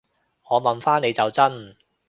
[0.49, 1.75] 我問返你就真